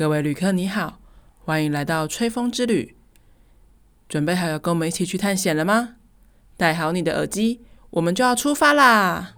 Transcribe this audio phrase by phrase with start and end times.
[0.00, 0.98] 各位旅客你好，
[1.44, 2.96] 欢迎来到吹风之旅。
[4.08, 5.96] 准备好要跟我们一起去探险了吗？
[6.56, 7.60] 戴好你的耳机，
[7.90, 9.34] 我们就要出发啦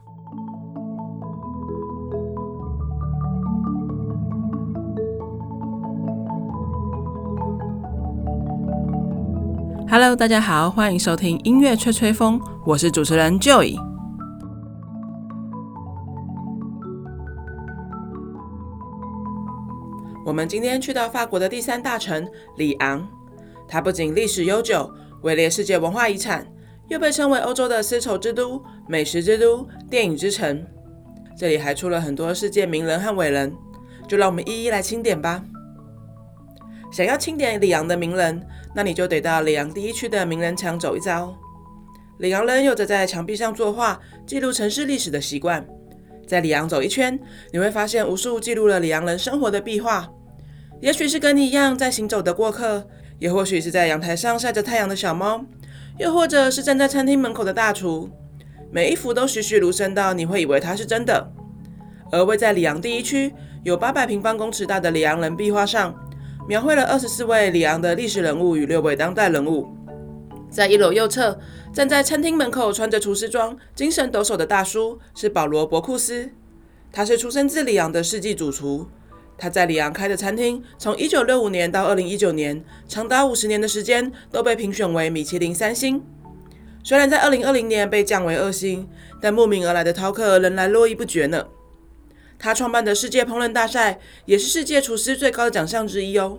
[9.90, 13.91] ！Hello，大家好，欢迎收听音乐吹吹风，我是主持人 Joy。
[20.32, 22.26] 我们今天去到法国的第三大城
[22.56, 23.06] 里昂，
[23.68, 26.50] 它不仅历史悠久，位列世界文化遗产，
[26.88, 30.66] 又被称为欧洲的丝绸之都、美食之都、电影之城。
[31.36, 33.54] 这里还出了很多世界名人和伟人，
[34.08, 35.44] 就让我们一一来清点吧。
[36.90, 38.42] 想要清点里昂的名人，
[38.74, 41.36] 那你就得到里昂第一区的名人墙走一遭。
[42.20, 45.62] 里昂人有着在墙壁上作画，记录城市历史的习惯。
[46.26, 47.20] 在里昂走一圈，
[47.52, 50.10] 你会发现无数记录了里昂人生活的壁画。
[50.82, 52.88] 也许是跟你一样在行走的过客，
[53.20, 55.46] 也或许是在阳台上晒着太阳的小猫，
[55.96, 58.10] 又或者是站在餐厅门口的大厨。
[58.68, 61.32] 每一幅都栩栩如生到你会以为它是真的。
[62.10, 65.94] 而位在里昂第一区，有八百平方公尺大的里昂人壁画上，
[66.48, 69.68] 描绘了二十四位里昂的历史人物与六位当代人物。
[70.50, 71.38] 在一楼右侧，
[71.72, 76.28] 站在餐厅门口穿着厨师装、精神抖擞的大叔是保罗·博库斯。
[76.90, 78.88] 他是出生自里昂的世纪主厨。
[79.38, 86.02] 他在里昂开的餐厅，从1965年到2019年，长达五十年的时间都被评选为米其林三星。
[86.84, 88.88] 虽然在2020年被降为二星，
[89.20, 91.46] 但慕名而来的饕客仍然络绎不绝呢。
[92.38, 96.38] 他创办的世界烹饪大赛也是世界厨师最高的奖项之一哦。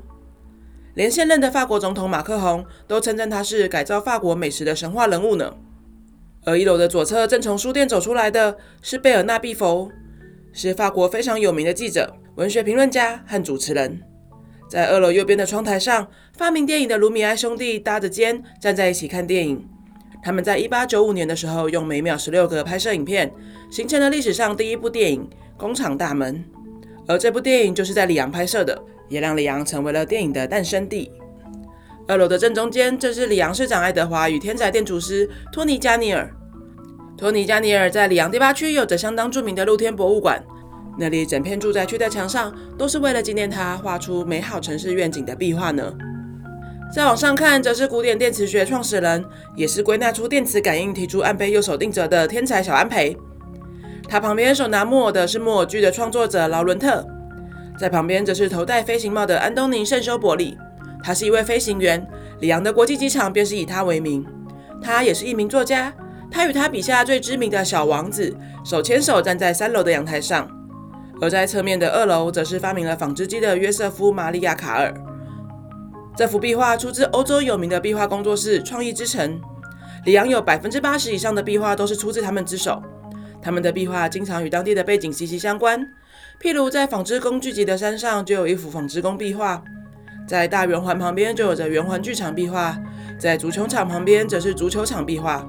[0.93, 5.55] 连现任的法国总统马克宏都称赞他是改造法国美食的神话人物呢。
[6.45, 9.89] 而一楼的左侧正从书店走出来的是贝尔纳毕佛，
[10.51, 14.01] 是法国非常有名的记者、文学评论家和主持人。
[14.69, 19.67] 在二楼右边的窗台上，发明电影的卢米埃兄弟搭着肩站在一起看电影。
[20.23, 23.31] 他们在一八九五年的时候用每秒十六格拍摄影片，
[23.69, 25.29] 形成了历史上第一部电影
[25.59, 26.35] 《工厂大门》。
[27.07, 28.83] 而这部电影就是在里昂拍摄的。
[29.09, 31.11] 也让里昂成为了电影的诞生地。
[32.07, 36.33] 二楼的正中间，正是里昂市长爱德华与天才电厨师托尼·加尼尔。
[37.15, 40.43] 托尼·加尼尔在里昂第八区有着相当著名的露天博物馆，
[40.97, 45.93] 那里整片住宅区的墙上都是为了纪念他画出美好城市愿景的壁画呢。
[46.93, 53.17] 再往上看，则是古典电磁学创始人，也是归纳出电磁感应、提出安倍右手定则的天才小安培。
[54.07, 57.03] 他旁边手拿木偶的是木偶剧的创作者劳伦特。
[57.79, 60.55] 在旁边则是头戴飞行帽的安东尼·圣修伯里，
[61.03, 62.05] 他是一位飞行员，
[62.39, 64.23] 里昂的国际机场便是以他为名。
[64.79, 65.91] 他也是一名作家，
[66.29, 70.47] 他与他笔下最知名的小王子手牵手站在三楼的阳台上。
[71.21, 74.93] 而在侧面的二楼，则是发明了纺织机的约瑟夫·玛利亚·卡尔。
[76.15, 79.39] 这幅壁画出自欧洲有名的壁画工作室创意之城，
[80.05, 82.81] 里昂有百分之八十以上的壁画都是出自他们之手。
[83.41, 85.85] 他们的壁画经常与当地的背景息息相关。
[86.41, 89.61] 譬如在纺织工聚集的山上，就有一幅纺织工壁画；
[90.27, 92.75] 在大圆环旁边，就有着圆环剧场壁画；
[93.19, 95.47] 在足球场旁边，则是足球场壁画。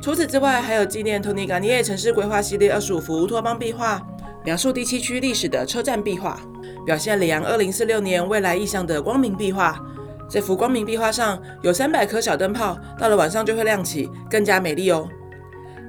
[0.00, 4.00] 除此之外，还有纪念托尼·加尼城市规划系列二十五幅乌托邦壁画，
[4.48, 6.40] 描述第七区历史的车站壁画，
[6.86, 9.78] 表现里昂二零四六年未来意象的光明壁画。
[10.26, 15.06] 这幅光明壁画上有三百颗小灯泡，到了晚上就会亮起，更加美丽哦。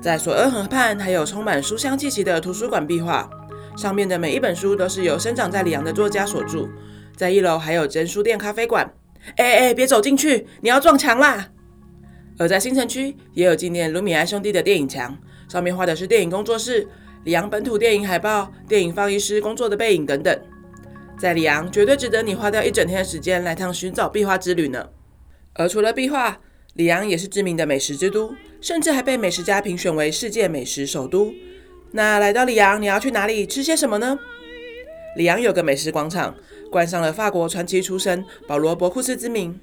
[0.03, 3.30] 在索恩河畔，还有充满书香气息的图书馆壁画。
[3.78, 6.68] 上面的每一本书都是由生长在里昂的作家所著。
[7.16, 8.94] 在一楼还有真书店咖啡馆。
[9.38, 11.47] 哎哎，别走进去，你要撞墙啦！
[12.38, 16.86] 而在新城区也有纪念卢米埃兄弟的电影墙，上面画的是电影工作室、
[17.25, 20.40] 里昂本土电影海报、电影放映师工作的背影等等。
[21.19, 24.88] 在里昂绝对值得你花掉一整天的时间来趟寻找壁画之旅呢。
[25.53, 26.40] 而除了壁画，
[26.75, 31.34] 里昂也是知名的美食之都，甚至还被美食家评选为世界美食首都。
[31.91, 34.18] 那来到里昂，你要去哪里吃些什么呢？
[35.18, 36.34] 里昂有个美食广场，
[36.72, 39.59] 冠上了法国传奇厨神保罗·博库斯之名。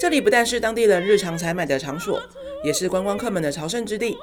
[0.00, 2.20] 这里不但是当地人日常采买的场所，
[2.64, 4.16] 也是观光客们的朝圣之地。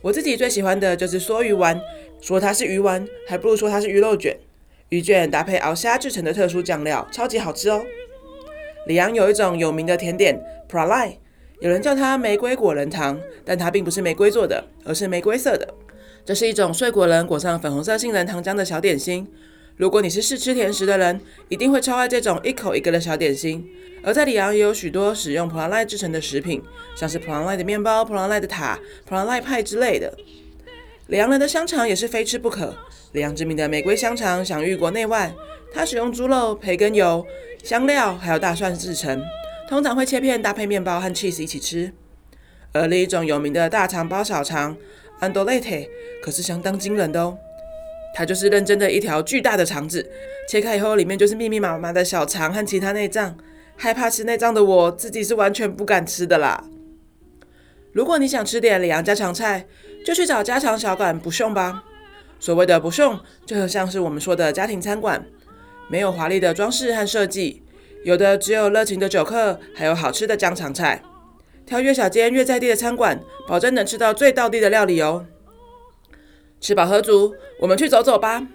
[0.00, 1.80] 我自己最喜欢的就是梭鱼丸，
[2.24, 4.34] 说它是鱼丸，还不如说它是鱼肉卷。
[4.88, 7.84] 鱼卷搭配熬虾制成的特殊酱料，超级好吃哦。
[8.86, 11.18] 里昂有一种有名的甜点 p r a l i
[11.60, 15.74] 有人叫它玫瑰果仁糖，但它并不是玫瑰做的，而是玫瑰色的。
[16.24, 19.30] 这是一种碎果仁裹上粉红色杏仁糖浆的小点心。
[19.76, 23.68] 如果你是试吃甜食的人，一定会超爱这种一口一个的小点心。
[24.02, 26.62] 而在里昂也有许多使用普朗莱制成的食品，
[26.96, 30.16] 像是普朗莱的面包、普朗莱的塔、普朗莱派之类的。
[31.08, 32.74] 里昂人的香肠也是非吃不可。
[33.12, 35.32] 里昂知名的玫瑰香肠享誉国内外，
[35.72, 37.24] 它使用猪肉、培根油、
[37.62, 39.22] 香料还有大蒜制成，
[39.68, 41.92] 通常会切片搭配面包和 cheese 一起吃。
[42.72, 44.76] 而另一种有名的大肠包小肠
[45.20, 45.88] andouillette
[46.22, 47.36] 可是相当惊人的哦，
[48.14, 50.10] 它就是认真的一条巨大的肠子，
[50.48, 53.36] 切开以后里面就是密密麻麻的小肠和其他内脏。
[53.76, 56.64] 害怕吃内脏的我自己是完全不敢吃的啦。
[57.94, 59.66] 如果你想吃点里昂家常菜，
[60.04, 61.84] 就去找家常小馆不送吧。
[62.40, 65.24] 所谓的不送，就很像是我们说的家庭餐馆，
[65.88, 67.62] 没有华丽的装饰和设计，
[68.02, 71.02] 有的只有热情的酒客，还有好吃的家常菜。
[71.64, 75.26] 挑越小间越在地的餐馆，保证能吃到最道地的料理哦。
[76.60, 78.48] 吃饱喝足，我们去走走吧。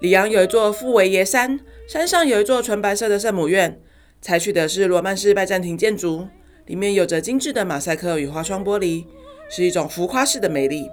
[0.00, 3.80] 里昂有一座富维耶山，山上有一座纯白色的圣母院。
[4.20, 6.28] 采取的是罗曼式拜占庭建筑，
[6.68, 9.04] 里面有着精致的马赛克与花窗玻璃，
[9.50, 10.88] 是一种浮夸式的美丽。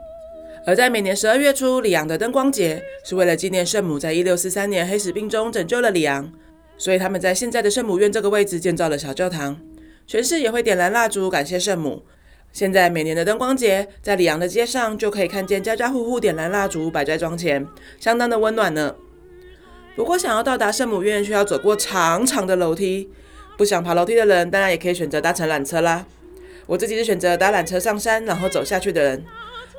[0.66, 6.32] 而在每年十二月初，里昂的灯光节是为了纪念圣母在一六四三年黑死病中拯救了里昂，
[6.78, 9.60] 所以他们在现在的圣母院这个位置建造了小教堂，
[10.08, 12.04] 全市也会点燃蜡烛感谢圣母。
[12.54, 17.68] 现在每年的灯光节，在里昂的街上就可以看见家家户户点燃蜡烛摆在窗前，
[18.00, 18.96] 相当的温暖呢。
[19.98, 23.10] 不过，想要到达圣母院，需要走过长长的楼梯。
[23.58, 26.06] 不想爬楼梯的人，当然也可以选择搭乘缆车啦。
[26.66, 29.24] 我自己是选择搭缆车上山，然后走下去的人。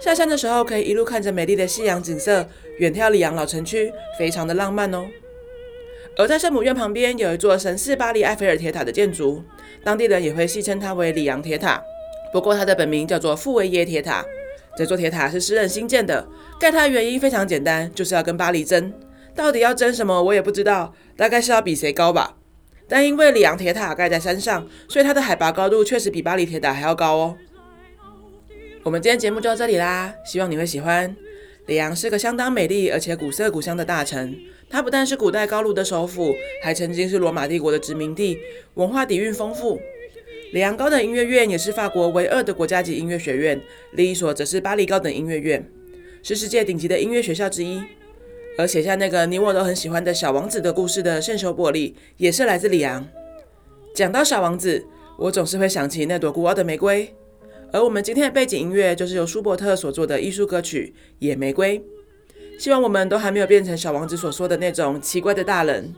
[0.01, 5.07] 下山的时候，可以一路看着美丽的夕阳景色，远眺里昂老城区，非常的浪漫哦。
[6.19, 9.43] 而在圣母院旁边，有一座神似巴黎埃菲尔铁塔的建筑，
[9.85, 11.83] 当地人也会戏称它为里昂铁塔。
[12.33, 14.25] 不过，它的本名叫做富维耶铁塔。
[14.77, 16.27] 这座铁塔是诗人新建的，
[16.61, 18.93] 盖它的原因非常简单，就是要跟巴黎争。
[19.35, 22.37] 到底要争什么，我也不知道，大概是要比谁高吧。
[22.89, 27.37] 但因为里昂铁塔盖在山上，所以它的海拔高度确实比巴黎铁塔还要高哦。
[28.83, 31.15] 我们今天节目就到这里啦，希望你会喜欢。
[31.67, 34.37] 里昂是个相当美丽而且古色古香的大城，
[34.71, 38.39] 它不但是古代高卢的首府，还曾经是罗马帝国的殖民地，
[38.75, 39.81] 文化底蕴丰富。
[40.53, 43.61] 里昂高等音乐院也是法国唯二的国家级音乐学院，
[43.95, 45.69] 另一所则是巴黎高等音乐院，
[46.23, 47.83] 是世界顶级的音乐学校之一。
[48.59, 53.07] 而写下那个你我都很喜欢的小王子的故事的圣修伯里，也是来自里昂。
[53.95, 54.87] 讲到小王子，
[55.19, 57.15] 我总是会想起那朵古老的玫瑰。
[57.73, 61.79] 而我们今天的背景音乐就是由舒伯特所做的艺术歌曲《野玫瑰》。
[62.59, 65.95] 希望我们都还没有变成小王子所说的那种奇怪的大人。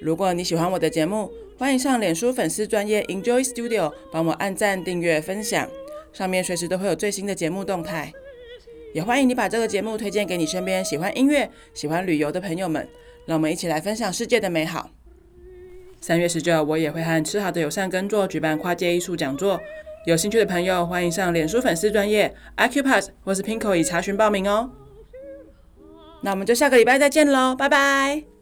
[0.00, 5.68] 如果你喜欢我的节目，欢迎上脸书粉丝专业 Enjoy Studio 帮我按赞、订阅、分享。
[6.16, 8.10] 上面随时都会有最新的节目动态，
[8.94, 12.88] 也欢迎你把这个节目推荐给你身边喜欢音乐、喜欢旅游的朋友们，
[13.26, 14.88] 让我们一起来分享世界的美好。
[16.00, 19.60] 三月十九，我也会和吃好的友善耕作举办跨界艺术讲座，
[20.06, 24.70] 有兴趣的朋友欢迎上脸书粉丝专业 Acupass 或是 Pinko 以查询报名哦。
[26.22, 28.35] 那我们就下个礼拜再见喽，拜拜。